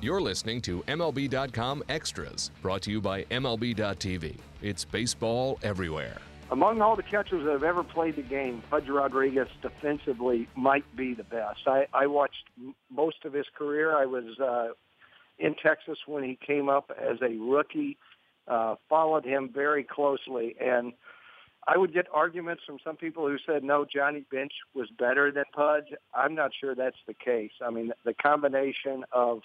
You're 0.00 0.20
listening 0.20 0.60
to 0.62 0.82
MLB.com 0.82 1.82
Extras, 1.88 2.52
brought 2.62 2.82
to 2.82 2.90
you 2.92 3.00
by 3.00 3.24
MLB.tv. 3.24 4.36
It's 4.62 4.84
baseball 4.84 5.58
everywhere. 5.64 6.18
Among 6.52 6.80
all 6.80 6.94
the 6.94 7.02
catchers 7.02 7.44
that 7.44 7.50
have 7.50 7.64
ever 7.64 7.82
played 7.82 8.14
the 8.14 8.22
game, 8.22 8.62
Pudge 8.70 8.88
Rodriguez 8.88 9.48
defensively 9.60 10.46
might 10.54 10.84
be 10.96 11.14
the 11.14 11.24
best. 11.24 11.66
I, 11.66 11.88
I 11.92 12.06
watched 12.06 12.44
most 12.88 13.24
of 13.24 13.32
his 13.32 13.46
career. 13.56 13.96
I 13.96 14.06
was 14.06 14.38
uh, 14.38 14.68
in 15.40 15.56
Texas 15.56 15.98
when 16.06 16.22
he 16.22 16.38
came 16.46 16.68
up 16.68 16.92
as 16.96 17.18
a 17.20 17.36
rookie, 17.36 17.98
uh, 18.46 18.76
followed 18.88 19.24
him 19.24 19.50
very 19.52 19.82
closely, 19.82 20.54
and 20.60 20.92
I 21.66 21.76
would 21.76 21.92
get 21.92 22.06
arguments 22.14 22.62
from 22.64 22.78
some 22.84 22.94
people 22.94 23.26
who 23.26 23.36
said, 23.44 23.64
no, 23.64 23.84
Johnny 23.84 24.24
Bench 24.30 24.52
was 24.74 24.88
better 24.96 25.32
than 25.32 25.44
Pudge. 25.52 25.92
I'm 26.14 26.36
not 26.36 26.52
sure 26.58 26.76
that's 26.76 26.96
the 27.08 27.14
case. 27.14 27.50
I 27.60 27.70
mean, 27.70 27.92
the 28.04 28.14
combination 28.14 29.04
of 29.10 29.40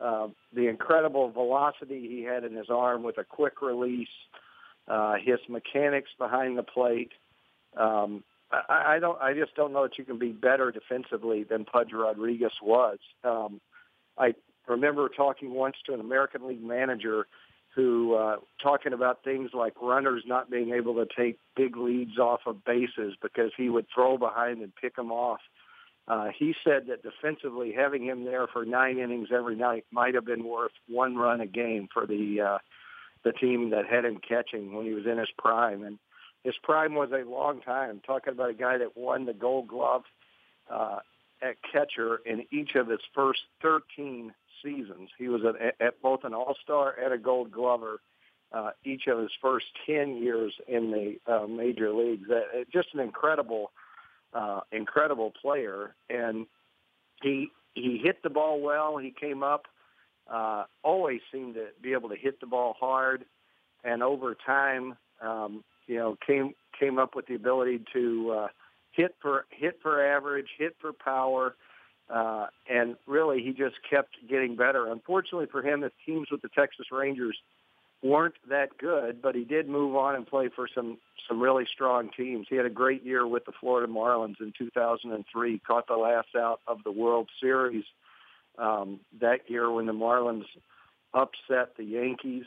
uh, 0.00 0.28
the 0.54 0.68
incredible 0.68 1.30
velocity 1.30 2.08
he 2.08 2.22
had 2.22 2.44
in 2.44 2.54
his 2.54 2.70
arm 2.70 3.02
with 3.02 3.18
a 3.18 3.24
quick 3.24 3.60
release, 3.62 4.08
uh, 4.88 5.14
his 5.22 5.38
mechanics 5.48 6.10
behind 6.18 6.56
the 6.56 6.62
plate. 6.62 7.12
Um, 7.76 8.24
I, 8.50 8.94
I 8.94 8.98
don't. 8.98 9.20
I 9.20 9.34
just 9.34 9.54
don't 9.54 9.72
know 9.72 9.82
that 9.82 9.98
you 9.98 10.04
can 10.04 10.18
be 10.18 10.32
better 10.32 10.72
defensively 10.72 11.44
than 11.44 11.64
Pudge 11.64 11.92
Rodriguez 11.92 12.52
was. 12.62 12.98
Um, 13.24 13.60
I 14.18 14.34
remember 14.66 15.08
talking 15.08 15.52
once 15.52 15.76
to 15.86 15.94
an 15.94 16.00
American 16.00 16.46
League 16.48 16.62
manager 16.62 17.26
who 17.74 18.14
uh, 18.14 18.36
talking 18.62 18.92
about 18.92 19.22
things 19.22 19.50
like 19.54 19.74
runners 19.80 20.24
not 20.26 20.50
being 20.50 20.72
able 20.72 20.94
to 20.94 21.06
take 21.16 21.38
big 21.56 21.76
leads 21.76 22.18
off 22.18 22.40
of 22.46 22.64
bases 22.64 23.14
because 23.22 23.52
he 23.56 23.68
would 23.68 23.86
throw 23.94 24.18
behind 24.18 24.60
and 24.60 24.72
pick 24.74 24.96
them 24.96 25.12
off. 25.12 25.40
Uh, 26.08 26.28
he 26.36 26.54
said 26.64 26.86
that 26.88 27.02
defensively, 27.02 27.72
having 27.72 28.04
him 28.04 28.24
there 28.24 28.46
for 28.46 28.64
nine 28.64 28.98
innings 28.98 29.28
every 29.32 29.54
night 29.54 29.84
might 29.92 30.14
have 30.14 30.24
been 30.24 30.44
worth 30.44 30.72
one 30.88 31.16
run 31.16 31.40
a 31.40 31.46
game 31.46 31.88
for 31.92 32.06
the 32.06 32.40
uh, 32.40 32.58
the 33.22 33.32
team 33.32 33.70
that 33.70 33.86
had 33.86 34.04
him 34.04 34.18
catching 34.26 34.72
when 34.72 34.86
he 34.86 34.92
was 34.92 35.06
in 35.06 35.18
his 35.18 35.28
prime. 35.38 35.84
And 35.84 35.98
his 36.42 36.54
prime 36.62 36.94
was 36.94 37.10
a 37.12 37.28
long 37.28 37.60
time. 37.60 38.00
Talking 38.04 38.32
about 38.32 38.50
a 38.50 38.54
guy 38.54 38.78
that 38.78 38.96
won 38.96 39.26
the 39.26 39.34
Gold 39.34 39.68
Glove 39.68 40.02
uh, 40.70 41.00
at 41.42 41.56
catcher 41.70 42.20
in 42.24 42.46
each 42.50 42.74
of 42.74 42.88
his 42.88 43.00
first 43.14 43.40
13 43.62 44.32
seasons. 44.62 45.10
He 45.18 45.28
was 45.28 45.42
at, 45.44 45.74
at 45.80 46.02
both 46.02 46.24
an 46.24 46.34
All-Star 46.34 46.94
and 47.02 47.12
a 47.12 47.18
Gold 47.18 47.50
Glover 47.50 48.00
uh, 48.52 48.70
each 48.84 49.06
of 49.06 49.18
his 49.18 49.30
first 49.40 49.66
10 49.86 50.16
years 50.16 50.54
in 50.66 50.90
the 50.90 51.32
uh, 51.32 51.46
major 51.46 51.92
leagues. 51.92 52.28
Uh, 52.28 52.64
just 52.72 52.88
an 52.94 53.00
incredible, 53.00 53.70
uh, 54.32 54.60
incredible 54.72 55.32
player. 55.42 55.94
And 56.08 56.46
he 57.22 57.48
he 57.74 58.00
hit 58.02 58.22
the 58.22 58.30
ball 58.30 58.60
well. 58.60 58.98
He 58.98 59.12
came 59.18 59.42
up 59.42 59.66
uh, 60.30 60.64
always 60.82 61.20
seemed 61.32 61.54
to 61.54 61.68
be 61.82 61.92
able 61.92 62.08
to 62.08 62.16
hit 62.16 62.40
the 62.40 62.46
ball 62.46 62.76
hard, 62.78 63.24
and 63.84 64.02
over 64.02 64.36
time, 64.46 64.96
um, 65.20 65.64
you 65.86 65.96
know, 65.96 66.16
came 66.24 66.54
came 66.78 66.98
up 66.98 67.16
with 67.16 67.26
the 67.26 67.34
ability 67.34 67.80
to 67.92 68.30
uh, 68.30 68.48
hit 68.92 69.16
for 69.20 69.46
hit 69.50 69.78
for 69.82 70.04
average, 70.04 70.46
hit 70.56 70.76
for 70.80 70.92
power, 70.92 71.56
uh, 72.08 72.46
and 72.70 72.96
really 73.06 73.42
he 73.42 73.52
just 73.52 73.76
kept 73.88 74.10
getting 74.28 74.54
better. 74.54 74.90
Unfortunately 74.90 75.46
for 75.50 75.62
him, 75.62 75.80
the 75.80 75.90
teams 76.06 76.28
with 76.30 76.42
the 76.42 76.48
Texas 76.48 76.86
Rangers 76.92 77.36
weren't 78.02 78.34
that 78.48 78.78
good, 78.78 79.20
but 79.20 79.34
he 79.34 79.44
did 79.44 79.68
move 79.68 79.96
on 79.96 80.14
and 80.14 80.26
play 80.26 80.48
for 80.54 80.68
some 80.74 80.98
some 81.28 81.40
really 81.40 81.66
strong 81.72 82.10
teams. 82.16 82.46
He 82.48 82.56
had 82.56 82.66
a 82.66 82.70
great 82.70 83.04
year 83.04 83.26
with 83.26 83.44
the 83.44 83.52
Florida 83.60 83.92
Marlins 83.92 84.40
in 84.40 84.52
2003, 84.56 85.58
caught 85.60 85.86
the 85.86 85.94
last 85.94 86.28
out 86.36 86.60
of 86.66 86.82
the 86.82 86.90
World 86.90 87.28
Series 87.40 87.84
um, 88.58 89.00
that 89.20 89.48
year 89.48 89.70
when 89.70 89.86
the 89.86 89.92
Marlins 89.92 90.46
upset 91.14 91.76
the 91.76 91.84
Yankees. 91.84 92.46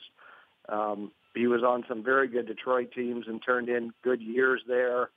Um, 0.67 1.11
he 1.35 1.47
was 1.47 1.63
on 1.63 1.85
some 1.88 2.03
very 2.03 2.28
good 2.28 2.47
Detroit 2.47 2.91
teams 2.94 3.25
and 3.28 3.41
turned 3.44 3.69
in 3.69 3.94
good 4.03 4.22
years 4.22 4.61
there. 4.67 5.09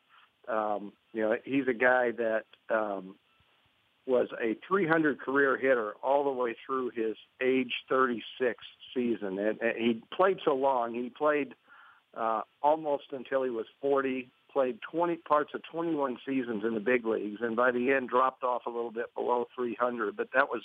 Um, 0.49 0.93
you 1.12 1.22
know, 1.22 1.37
he's 1.44 1.69
a 1.69 1.75
guy 1.75 2.12
that 2.12 2.44
um, 2.71 3.16
was 4.06 4.28
a 4.41 4.56
300 4.67 5.21
career 5.21 5.56
hitter 5.56 5.94
all 6.03 6.25
the 6.25 6.31
way 6.31 6.55
through 6.65 6.91
his 6.94 7.17
age 7.43 7.72
36 7.89 8.65
season, 8.94 9.39
and, 9.39 9.61
and 9.61 9.77
he 9.77 10.03
played 10.15 10.39
so 10.44 10.55
long. 10.55 10.94
He 10.94 11.11
played 11.11 11.55
uh, 12.17 12.43
almost 12.62 13.05
until 13.12 13.43
he 13.43 13.50
was 13.50 13.67
40. 13.81 14.31
Played 14.53 14.78
20 14.91 15.17
parts 15.17 15.50
of 15.53 15.61
21 15.71 16.17
seasons 16.25 16.65
in 16.65 16.72
the 16.72 16.81
big 16.81 17.05
leagues, 17.05 17.41
and 17.43 17.56
by 17.56 17.72
the 17.72 17.93
end 17.93 18.09
dropped 18.09 18.43
off 18.43 18.62
a 18.65 18.71
little 18.71 18.91
bit 18.91 19.15
below 19.15 19.47
300. 19.55 20.17
But 20.17 20.28
that 20.34 20.49
was 20.49 20.62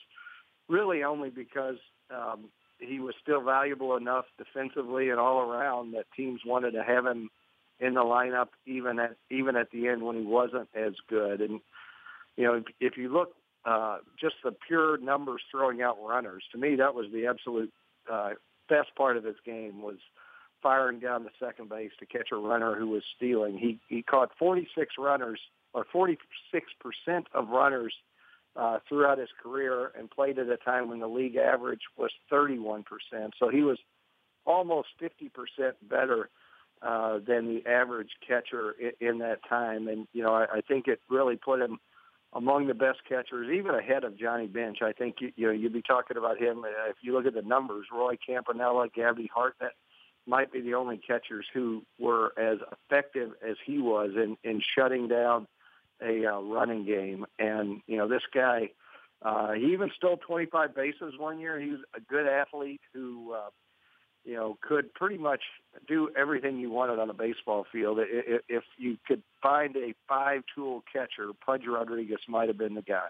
really 0.70 1.04
only 1.04 1.30
because 1.30 1.76
um, 2.10 2.46
he 2.80 3.00
was 3.00 3.16
still 3.22 3.42
valuable 3.42 3.98
enough 3.98 4.26
defensively 4.38 5.10
and 5.10 5.20
all 5.20 5.42
around 5.42 5.94
that 5.94 6.06
teams 6.16 6.42
wanted 6.46 6.72
to 6.72 6.84
have 6.84 7.06
him 7.06 7.30
in 7.80 7.96
the 7.96 8.02
lineup 8.02 8.50
even 8.66 9.00
at 9.00 9.16
even 9.30 9.56
at 9.56 9.72
the 9.72 9.88
end 9.88 10.04
when 10.04 10.16
he 10.16 10.24
wasn't 10.24 10.70
as 10.76 10.94
good. 11.10 11.42
And 11.42 11.60
you 12.42 12.48
know, 12.48 12.56
if, 12.56 12.64
if 12.80 12.98
you 12.98 13.14
look 13.14 13.36
uh, 13.66 13.98
just 14.20 14.36
the 14.44 14.52
pure 14.68 14.98
numbers 14.98 15.42
throwing 15.52 15.84
out 15.84 15.98
runners, 16.02 16.44
to 16.52 16.58
me 16.58 16.76
that 16.76 16.96
was 16.96 17.06
the 17.14 17.28
absolute 17.28 17.72
uh, 18.12 18.32
best 18.68 18.96
part 18.98 19.16
of 19.16 19.24
his 19.24 19.36
game 19.46 19.82
was 19.82 19.98
firing 20.64 21.00
down 21.00 21.24
the 21.24 21.30
second 21.40 21.70
base 21.70 21.92
to 22.00 22.06
catch 22.08 22.30
a 22.32 22.36
runner 22.36 22.76
who 22.76 22.88
was 22.88 23.04
stealing. 23.16 23.60
He 23.60 23.80
he 23.88 24.02
caught 24.02 24.32
46 24.40 24.96
runners 24.98 25.40
or 25.74 25.86
46 25.92 26.66
percent 26.80 27.28
of 27.36 27.50
runners 27.50 27.94
uh, 28.56 28.80
throughout 28.90 29.20
his 29.20 29.30
career 29.42 29.92
and 29.98 30.10
played 30.10 30.40
at 30.40 30.50
a 30.50 30.58
time 30.58 30.90
when 30.90 31.00
the 31.00 31.08
league 31.08 31.36
average 31.36 31.82
was 31.96 32.12
31%. 32.32 32.84
So 33.40 33.50
he 33.50 33.62
was 33.62 33.78
almost 34.46 34.90
50% 35.00 35.30
better 35.84 36.30
uh, 36.82 37.20
than 37.26 37.48
the 37.48 37.62
average 37.70 38.10
catcher 38.28 38.72
in, 38.72 39.08
in 39.08 39.18
that 39.20 39.40
time. 39.48 39.88
And, 39.88 40.08
you 40.14 40.24
know, 40.24 40.34
I, 40.34 40.46
I 40.56 40.62
think 40.68 40.88
it 40.88 41.00
really 41.10 41.36
put 41.36 41.62
him 41.62 41.80
among 42.34 42.68
the 42.68 42.74
best 42.74 43.00
catchers, 43.08 43.50
even 43.52 43.76
ahead 43.76 44.04
of 44.04 44.18
Johnny 44.18 44.48
Bench. 44.48 44.82
I 44.82 44.94
think, 44.94 45.18
you, 45.20 45.32
you 45.36 45.48
know, 45.48 45.54
you'd 45.54 45.74
be 45.74 45.82
talking 45.82 46.18
about 46.18 46.38
him. 46.38 46.64
Uh, 46.64 46.90
if 46.90 46.98
you 47.02 47.14
look 47.14 47.26
at 47.26 47.34
the 47.34 47.42
numbers, 47.42 47.88
Roy 47.92 48.18
Campanella, 48.26 48.88
Gabby 48.94 49.30
Hartnett 49.34 49.74
might 50.26 50.52
be 50.52 50.62
the 50.62 50.76
only 50.76 50.98
catchers 50.98 51.46
who 51.54 51.84
were 52.00 52.32
as 52.38 52.60
effective 52.72 53.32
as 53.48 53.58
he 53.66 53.80
was 53.80 54.12
in, 54.16 54.38
in 54.44 54.62
shutting 54.62 55.08
down– 55.08 55.48
a 56.02 56.26
uh, 56.26 56.40
running 56.40 56.86
game. 56.86 57.26
And 57.40 57.82
you 57.88 57.98
know, 57.98 58.08
this 58.08 58.24
guy, 58.34 58.72
uh, 59.22 59.54
he 59.54 59.74
even 59.74 59.92
stole 59.96 60.18
25 60.18 60.76
bases 60.76 61.14
one 61.18 61.40
year. 61.40 61.60
He 61.60 61.70
was 61.70 61.80
a 61.96 62.02
good 62.02 62.28
athlete 62.28 62.82
who, 62.94 63.34
uh, 63.34 63.50
you 64.24 64.36
know, 64.36 64.58
could 64.62 64.94
pretty 64.94 65.18
much 65.18 65.42
do 65.88 66.10
everything 66.18 66.58
you 66.60 66.70
wanted 66.70 67.00
on 67.00 67.10
a 67.10 67.14
baseball 67.14 67.66
field. 67.72 68.00
If 68.02 68.64
you 68.78 68.98
could 69.08 69.24
find 69.42 69.76
a 69.76 69.94
five-tool 70.08 70.84
catcher, 70.92 71.32
Pudge 71.46 71.64
Rodriguez 71.68 72.20
might 72.28 72.48
have 72.48 72.58
been 72.58 72.76
the 72.76 72.82
guy. 72.82 73.10